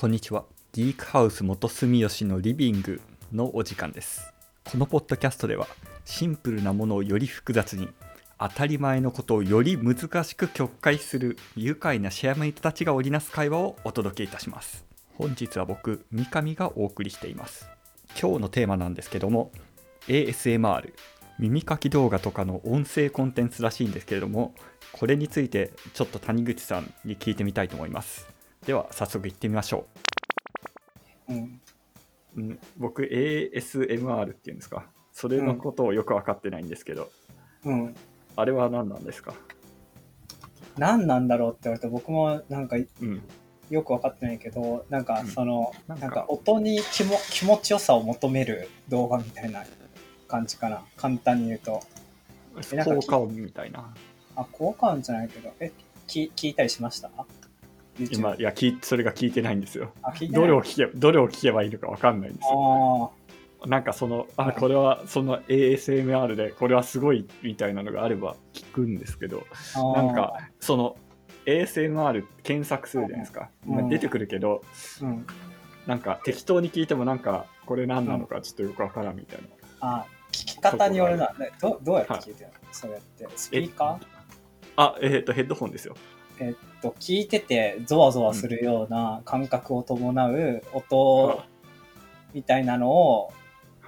[0.00, 0.44] こんにちは。
[0.70, 3.00] ギークハウス元住吉のリビング
[3.32, 4.32] のお時間です。
[4.70, 5.66] このポッドキャストでは、
[6.04, 7.88] シンプルなものをより複雑に、
[8.38, 14.86] 当たり前のことをより難しく曲解する愉快なシェアメイトたちが織りなす会話をお届けいたします。
[15.16, 17.68] 本日は僕、三上がお送りしています。
[18.10, 19.50] 今日のテーマなんですけども、
[20.06, 20.92] ASMR、
[21.40, 24.54] 耳かき動画とかの音声コンテンツらしいんですけれども、
[24.92, 28.37] これについてちょっと谷口さんに聞いてみたいと思います。
[28.68, 29.86] では早速行ってみましょ
[31.26, 31.60] うん、
[32.36, 32.40] う。
[32.40, 34.84] うん、僕 ASMR っていうんですか？
[35.14, 37.10] それのことをよく分かってないんですけど、
[37.64, 37.94] うん。
[38.36, 39.32] あれは何なんですか？
[40.76, 43.22] 何なんだろうって言われて僕もなんかうん。
[43.70, 49.64] よく分かってないけど、なんかうんその、なんかなんか音に気も気持ちよさを求める動画みたいな
[50.26, 50.82] 感じかな。
[50.98, 51.80] 簡単に言うと。
[52.84, 53.94] 効果音みたいな。
[54.36, 55.72] あ、効果音じゃないけど、え、
[56.06, 57.10] き聞いたりしました？
[57.98, 59.92] 今、いや、聞いそれが聞いてないんですよ。
[60.30, 63.12] どれを聞けどれを聞けばいいのか分かんないんですよ。
[63.14, 69.46] あなんかその、あ、はいこれはその ASMR で、これはすごいみたいなのがあれば聞くんですけど。
[69.94, 70.96] なんか、その
[71.46, 73.50] ASMR 検索するじゃないですか。
[73.66, 74.62] うんまあ出てくるけど、
[75.02, 75.26] うん。
[75.86, 79.48] なんか適当に聞いてもなんか、これ何なのかちょっとよくわからんみたいな。
[79.80, 81.34] あ、聞き方によるな。
[81.38, 83.28] ねどどうやって聞いてるの、そうやって。
[83.34, 84.06] スピーカー？
[84.76, 85.96] あ、えっ、と、ヘッドホンですよ。
[86.38, 91.42] えっと、聞いててゾワゾワするような感覚を伴う音
[92.32, 93.32] みたいなのを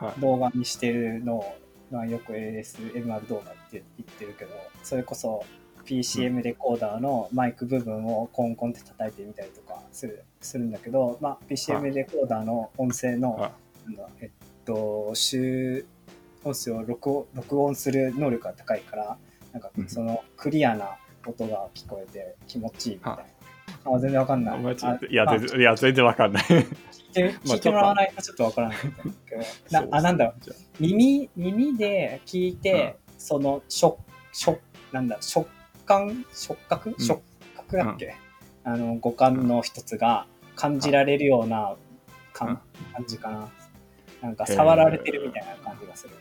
[0.00, 0.20] はい。
[0.20, 1.58] 動画にしてるのを、
[1.90, 5.44] まあ、よく ASMR 動画って言ってるけど、それこそ
[5.84, 13.52] PCM レコーダーのマイク部分をコンコンって叩いてみたりとかするするんだけど、まあ、PCM レコーダーの音声の、
[14.20, 14.30] えっ
[14.64, 15.84] と、集
[16.44, 19.18] 音声を録音録音する能力が高いから、
[19.52, 19.88] なんかうん。
[19.88, 23.22] そのクリアな音が聞こえて気持ちいいみたいな。
[23.84, 24.60] あ全然わかんない。
[24.60, 26.42] いや、全然いや全然わかんない。
[26.42, 26.64] 聞い
[27.12, 28.78] てまあ聞いてもらわないとちょっとわからない
[29.70, 30.54] なあなんだろう。
[30.80, 33.98] 耳耳で聞いて、その触
[34.32, 34.60] 触
[34.92, 35.48] なんだ触
[35.86, 36.24] 感？
[36.32, 36.94] 触覚、ん。
[36.98, 37.22] 触
[37.56, 38.16] 覚だっけ、
[38.64, 40.26] あの五感の一つが
[40.56, 41.76] 感じられるような
[42.32, 42.58] 感,、うん。
[42.94, 43.48] 感じかな。
[44.20, 46.14] なんか触られてるみたいな感じがする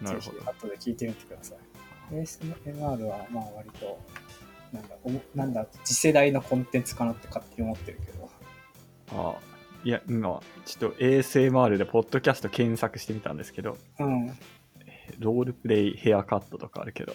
[0.00, 0.38] みたいなるほど。
[0.38, 0.48] ぜひ。
[0.48, 1.58] 後で聞いてみてください
[2.12, 3.98] ASMR はまあ割と
[4.72, 4.96] なんだ
[5.34, 8.30] なんだ次世代のコンテンツかなって勝手に思ってるけど。
[9.12, 9.34] あ
[9.82, 14.28] いや、今、ちょっと ASMR でポッドキャスト検索してみたんですけど、うん。
[15.18, 17.14] ロールプレイヘアカットとかあるけど、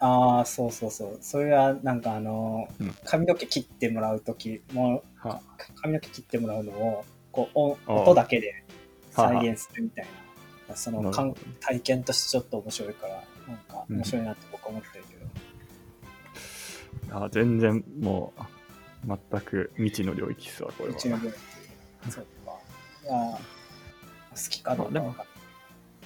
[0.00, 1.18] ああそうそうそう。
[1.20, 2.94] それはなんかあの、うん。
[3.04, 5.40] 髪の毛切ってもらう時もは
[5.76, 8.64] 髪の毛切ってもらうのをこう音だけで
[9.14, 9.28] はあ。
[9.28, 10.06] 再現するみたい
[10.68, 10.76] な。
[10.76, 15.16] そのかんなるほど体験としてちょっと面白いからなんかうん面白いなって僕は思ってるけ
[17.10, 18.32] ど、あ全然も
[19.06, 20.96] う、全く未知の領域っすわ、これは。
[20.98, 21.34] YouTube っていう
[22.10, 22.52] そうか。
[23.04, 23.40] いや好
[24.50, 25.24] きかどうか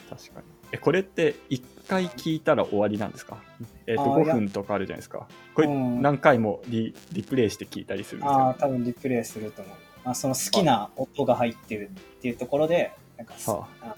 [0.09, 0.47] 確かに。
[0.73, 3.43] え、これって1回聞いたら終わりなんですか？
[3.87, 4.35] えっ、と、5あーいや。
[4.35, 5.27] 分とかあるじゃないですか。
[5.55, 6.01] これ、うん。
[6.03, 8.57] 何回もリリプレイして聞いたりするんですああよ。
[8.59, 9.77] 多分リプレイすると思う。
[10.05, 13.95] あその好きな音が入ってるっていうところでなんかすはあ。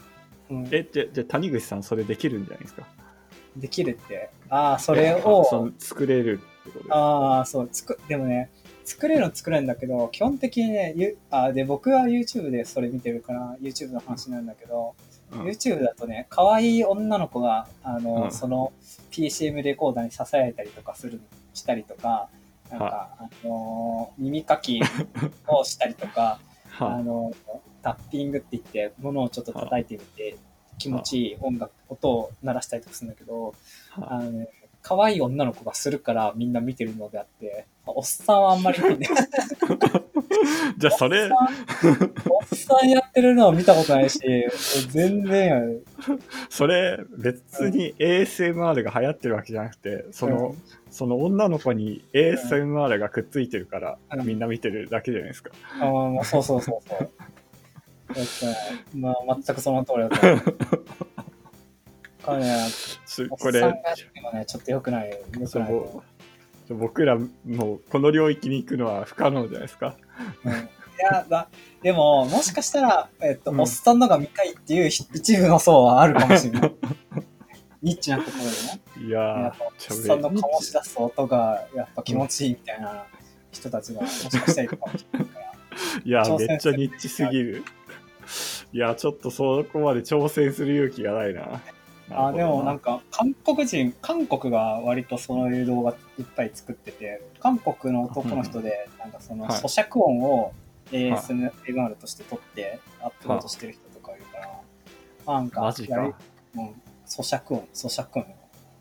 [0.51, 0.69] うん。
[0.73, 2.87] え、じゃ、じゃあ谷口さんそれできるんじゃないですか？
[3.57, 4.31] できるって。
[4.49, 6.89] ああそれえを作れるってことです。
[6.89, 8.51] かああ、そう、つく、でもね、
[8.85, 14.95] 作れるの作れるんだけど、基本的にね、ゆあで、僕は YouTube でそれ見てるから、YouTube の話なんだけど、
[15.33, 15.43] うん。
[15.45, 18.33] YouTube だとね、可愛い女の子が、あの、うん。
[18.33, 18.73] その
[19.11, 21.21] PCM レコーダーに支えたりとかする、
[21.55, 22.29] したりとか、
[22.71, 23.29] なんか、あ。
[23.47, 24.81] の耳かき
[25.47, 26.39] をしたりとか、
[26.79, 26.85] あ。
[26.85, 27.33] はの、
[27.83, 30.37] タッピングって言って、物をちょっと叩いてみて、
[30.79, 33.55] 気持ちいい音楽、音を鳴らしたりとかするんだけど、
[33.93, 34.49] あはあのね、
[34.83, 38.99] 可愛い女の子がするからみんな見てるのであって、おっさんはあんまりない。
[40.77, 44.21] じゃあそれおっ、さんやってるのは見たことないし、
[44.91, 45.81] 全然。
[46.51, 55.51] それ別に ASMR が流行ってるわけじゃなくて、その、うんその女の子に ASMR がくっついてるから、うんみんな見てるだけじゃないですか。
[55.81, 57.11] あーそうそうそうそう。
[58.95, 60.57] まあ、全くその通りだと 思う。
[62.23, 62.69] これね、
[63.29, 65.11] これね、ちょっと良くない。
[65.39, 65.73] 良くない
[66.71, 69.97] 僕らもうこの領域に行くのは不可能じゃないですか。
[70.45, 70.51] う。
[70.51, 71.49] うんいやだ、
[71.83, 76.75] でも、もしかしたら、 えっと、うんおっさんのが見たいっていう一部の層はあるかもしれない。
[77.83, 78.51] ニッチなところで
[79.03, 79.09] ね。
[79.09, 83.05] いやおっさんの醸し出す音が、やっぱ気持ちいいみたいな
[83.51, 85.45] 人たちが、もしかしたらいるかもしれないから。
[86.05, 87.65] いやめっちゃニッチすぎる。
[88.75, 91.63] いやちょっとそこまで挑戦する勇気がないな。
[92.11, 92.99] あでもなんか。
[92.99, 100.53] か韓国人韓国が割とそういう動画いっぱい作ってて韓国の男の人でなんかそのはい咀嚼音を
[100.91, 106.13] ASMR として撮ってアップロードしてる人とかいるから、なんかマジかうん、
[107.07, 108.27] 咀嚼音、咀嚼音。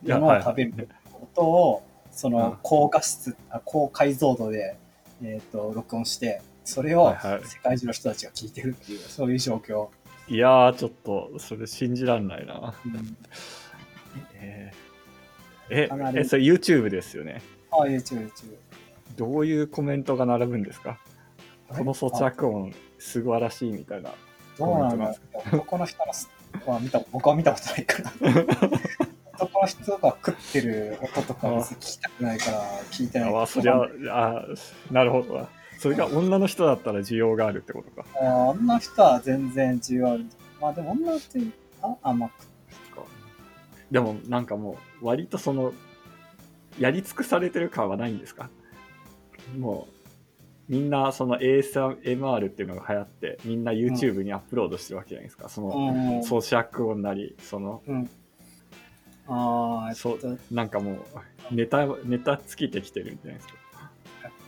[0.04, 0.90] いや物を食べる
[1.22, 4.76] 音を、そうんの高画質、あ高解像度で、
[5.24, 7.42] えっ、と、録音して、それをはいはい。
[7.46, 9.88] 世界中の人たちが聞いてるっていう、そういう状況。
[10.28, 12.74] いやーちょっとそれ信じらんないな。
[12.86, 13.18] うん、
[14.36, 15.70] えー。
[15.70, 17.42] ええそれ YouTube ですよね？
[17.72, 18.56] あ、YouTube、YouTube。
[19.18, 21.00] どういうコメントが並ぶんですか？
[21.68, 24.12] この咀嚼音素晴らしいみたいな
[24.58, 25.40] どうなんだろう。
[25.58, 26.30] 男の人のす
[26.66, 28.12] は見た、僕は見たことないから。
[29.66, 32.62] 男の人が食ってる音とか別に聞きたくないから
[32.92, 33.36] 聞いてない。
[33.36, 33.76] あそりゃ
[34.12, 34.46] あ
[34.92, 35.50] なるほどな
[35.80, 40.26] それが女の人だったら需要があるってことかあー女の人は全然需要ある。
[40.62, 41.40] まあでも女って、
[41.82, 42.32] あ、あ、まあ、
[43.92, 45.74] でもなんかもう割とその
[46.80, 48.50] やり尽くされてる感はないんですか？
[49.58, 56.20] もうみんなその ASMR っていうのが流行ってみんな YouTube にアップロードしてるわけじゃないですか、そのうん。
[56.22, 58.10] 咀嚼音なりそのうん。
[59.28, 60.94] ああ、そと、うなんかも
[61.52, 63.54] うネタネタ尽きてきてるんじゃないですか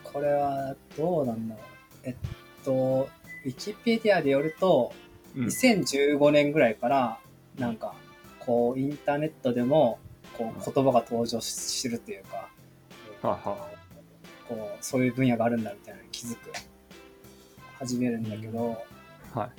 [0.04, 1.66] これはどうなんだろう。
[2.04, 2.16] えっ
[2.63, 3.10] と、
[3.45, 4.94] ウィキペディアでよると、
[5.36, 7.19] うん2015年ぐらいから、
[7.60, 7.94] なんか、
[8.39, 10.00] こう、インターネットでも、
[10.38, 12.48] こう、言葉が登場してるっていうか、
[13.21, 13.69] はあは
[14.48, 16.54] こう、そういう分野があるんだみたいなのに気づく。
[17.78, 18.81] 始めるんだけど、
[19.33, 19.50] は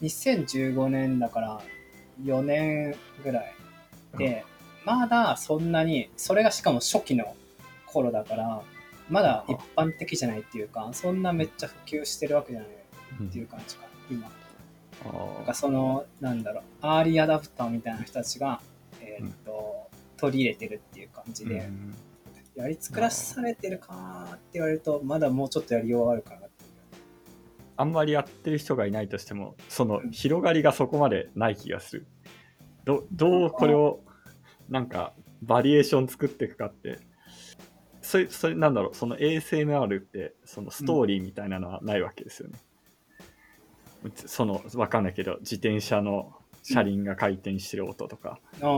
[0.00, 0.06] い。
[0.06, 1.60] 2015年だから
[2.22, 3.54] 4年ぐらい
[4.18, 4.44] で、
[4.84, 7.34] まだそんなに、それがしかも初期の
[7.86, 8.62] 頃だから、
[9.08, 12.68] まだ一般的じゃないっていうか、そんなめっちゃ普及してるわけじゃない
[13.24, 14.30] っていう感じか、今。
[15.36, 18.60] なんかその、なんだろう、アーリーアダプターみたいな人たちが、
[19.00, 21.94] えーっと、取り入れてるっていう感じで、うん。
[22.56, 26.50] やり尽くらされてるかって言われると、まだもうちょっとやりようがあるかなっていう。
[27.76, 32.06] あんまりやってる人がいないとしてもその広がりがそこまでない気がする
[32.84, 34.00] どどうこれを
[34.68, 35.12] なんか
[35.42, 36.98] バリエーション作っていくかって。
[38.02, 42.58] それそれなんだろうその ASMR ってそのストーリーみたいなのはないわけですよね、
[44.26, 46.32] そのわかんないけど自転車の
[46.62, 48.68] 車輪が回転してる音とか、ああ、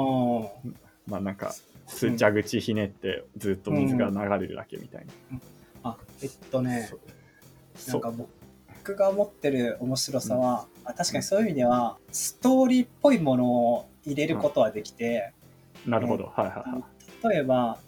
[1.07, 1.55] まあなんか
[1.87, 5.41] 蛇口ひねってずっと水が流れるだけみたいな、
[5.83, 6.91] あ、えっとね、
[7.75, 8.25] そなんか
[8.69, 15.33] 僕が持ってる面白さは、あ確かにそういう意味では、ストーリーっぽいものを入れることはできて、
[15.87, 17.29] なるほど、はいはいはい。
[17.29, 17.79] 例えば、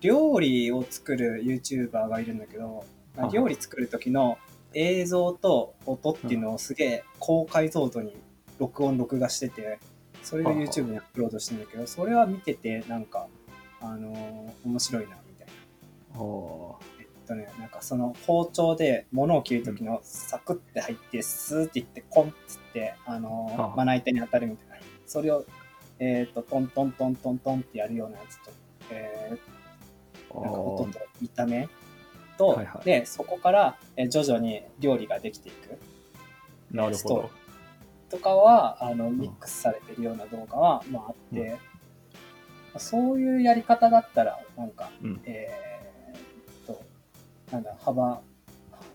[0.00, 2.84] 料理を作る YouTuber がいるんだけど、
[3.32, 4.38] 料理作る時の
[4.74, 8.16] 映像と音っていうのをすげえ高解像度に
[8.58, 9.78] 録音録画してて、
[10.22, 13.26] それを YouTube にアップロードしてるんだけど、それは見ててなんか、
[13.80, 15.46] あのー面白いなみたい
[16.14, 16.18] な。
[17.28, 23.76] とね、なんかその包丁で物を切る時のサクって入ってスーっていってコンっつって、あのーはあ。
[23.76, 24.86] まな板に当たるみたいな。
[25.06, 25.44] それを、
[25.98, 28.50] えっ、と、トントントントントンってやるようなやつと、
[28.90, 31.68] えーー、なんか音と炒め
[32.38, 32.84] と、はいはい。
[32.84, 35.78] で、そこから、えー徐々に料理ができていく。
[36.70, 37.30] なるほど。
[38.08, 41.50] とかは、あの、ミックスされてるような動画は、まああって、うん。
[41.50, 41.58] ま
[42.76, 45.20] あそういうやり方だったら、なんか、うん。
[45.26, 45.77] えー
[47.52, 48.20] なんだ、幅、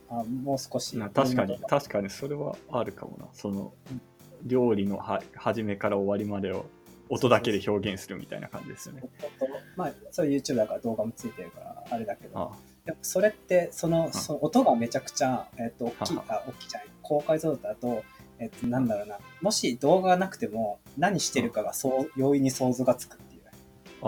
[0.09, 0.97] あもう少し。
[0.97, 3.25] な確かに音確かにそれはあるかもな。
[3.33, 4.01] そのうん。
[4.45, 6.65] 料理のは始めから終わりまでを
[7.09, 9.01] 音だけで表現するみたいな感じですよね。
[9.01, 10.27] とまあ、そう。
[10.27, 12.51] いう YouTube だから動画もついてるから、あれだけど、あ
[12.85, 18.03] でもそれって、その、その音がめちゃくちゃ、えっと、大きい、はあ、大きいじゃない、高解像度だと、
[18.39, 23.17] えっと、なんだろうな、もし動画がなくても、何してるかがそう、容易に想像がつくっ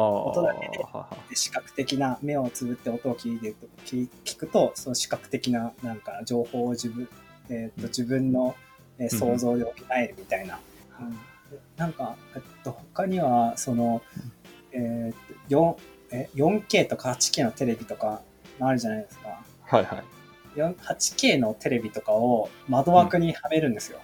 [0.02, 0.68] 音だけ
[1.30, 7.08] で視覚的な目をつぶって音を聞いてると聞聞くとその視覚的ななんか情報を自分,、
[7.50, 7.88] えーとうん。
[7.88, 8.56] 自分の、
[9.10, 10.60] 想像で補えるみたいな、
[11.00, 11.12] うん。
[11.12, 11.18] で
[11.78, 14.02] なんか、えっと、他にはその、
[14.72, 15.18] えーと
[15.50, 15.76] 4,
[16.12, 18.22] え 4K とか 8K のテレビとか
[18.60, 19.42] あるじゃないですか。
[19.64, 20.04] はいはい。
[20.60, 24.00] 4 8K のテレビとかを窓枠にはめるんですよ、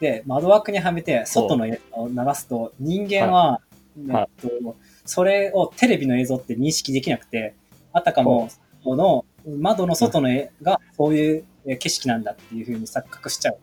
[0.00, 3.62] で窓枠にはめて外の映像を流すと人間は、はい。
[4.08, 7.54] えっと、それをテレビの映像って認識できなくて
[7.92, 8.48] あたかも
[8.84, 13.58] この窓の外の絵がそういうえー景色なんだっていう風に錯覚しちゃう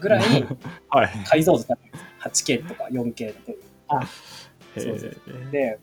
[0.00, 0.22] ぐらい
[0.88, 1.10] はい。
[1.26, 1.76] 解像度高い。
[1.76, 4.08] んです 8K とか 4K のテレビあ
[4.76, 5.16] へそうそう。
[5.26, 5.78] えで、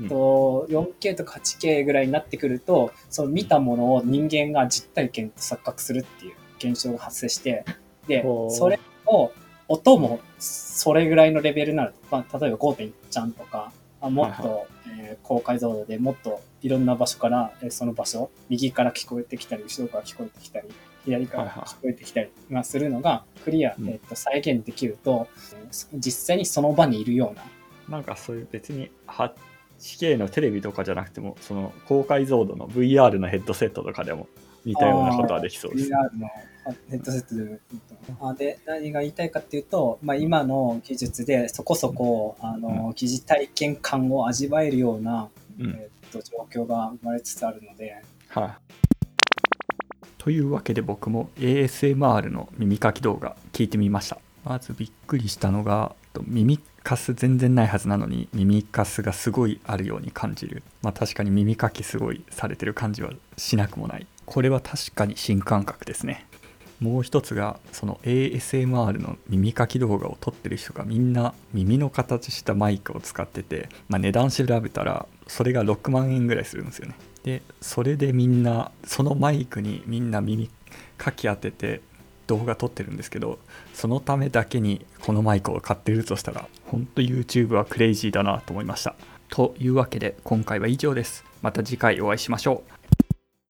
[0.00, 7.64] えっと、4K とか 8K ぐらいになってくると、その見たものを人間が実体験と錯覚するっていう現象が発生して、
[8.06, 9.32] でそれを、
[9.68, 14.66] 音もそれぐらいのレベルになると、まあ、例えば5.1ちゃんとか、あもっと、はい
[15.00, 20.68] ええー高解像度でもっといろんな場所から、えーその場所、右から聞こえてきたり、後ろから聞こえてきたり、
[21.04, 21.64] 左からはいはい。
[21.64, 23.88] 聞こえてきたりがするのがクリア、うん。
[23.88, 27.36] えーと再現できると、えー実際にその場にいるよう
[27.90, 34.28] な、なんかそういう別に 8K のテレビとかじゃなくてもその高解像度の VR のヘッドセットとかでも
[34.64, 35.90] 似たようなことはできそうです。
[35.90, 35.98] の
[36.88, 37.60] ヘッドセットで
[38.20, 45.70] あで何が言いたいかっていうと、まあ、今の技術でそこそこあの疑似体験感を味わえるような、うん。
[45.70, 47.96] えー、と状況が生まれつつあるので、
[48.28, 48.50] はい、
[50.18, 54.18] というわけで僕も ASMR の耳かき動画聞いてみました。
[54.44, 55.94] まずびっくりしたのが
[56.26, 60.62] 耳かす全然ないはずなのに耳かすがすごいあるように感じる。
[60.82, 64.06] まあ確かに耳かきすごいされてる感じはしなくもない。
[64.26, 66.26] これは確かに新感覚ですね。
[66.80, 76.94] もう一つがその ASMR の耳かき動画を撮ってる人がみんな耳の形したマイクを使ってて、まあ、値段調べたらそれが6万円ぐらいするんですよね。
[77.22, 80.50] でそれでみんなそのマイクにみんな耳
[80.96, 81.82] かき当てて
[82.30, 83.40] 動画撮ってるんですけど
[83.74, 88.94] そのためだけにこのマイクを買ってるとしたらほんと YouTube はクレイジーだなと思いました。
[89.28, 91.24] というわけで今回は以上です。
[91.42, 92.79] また次回お会いしましょう。